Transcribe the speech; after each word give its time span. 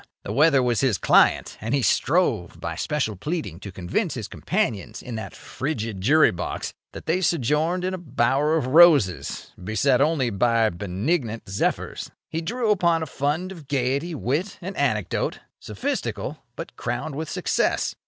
The 0.23 0.33
weather 0.33 0.63
was 0.63 0.81
his 0.81 0.97
client, 0.97 1.59
and 1.61 1.75
he 1.75 1.83
strove 1.83 2.59
by 2.59 2.75
special 2.75 3.15
pleading 3.15 3.59
to 3.59 3.71
convince 3.71 4.15
his 4.15 4.27
companions 4.27 5.03
in 5.03 5.13
that 5.13 5.35
frigid 5.35 6.01
jury 6.01 6.31
box 6.31 6.73
that 6.93 7.05
they 7.05 7.21
sojourned 7.21 7.83
in 7.83 7.93
a 7.93 7.99
bower 7.99 8.57
of 8.57 8.65
roses, 8.65 9.51
beset 9.63 10.01
only 10.01 10.31
by 10.31 10.71
benignant 10.71 11.47
zephyrs. 11.47 12.09
He 12.31 12.41
drew 12.41 12.71
upon 12.71 13.03
a 13.03 13.05
fund 13.05 13.51
of 13.51 13.67
gaiety, 13.67 14.15
wit, 14.15 14.57
and 14.59 14.75
anecdote, 14.75 15.37
sophistical, 15.59 16.39
but 16.55 16.75
crowned 16.75 17.13
with 17.13 17.29
success. 17.29 17.93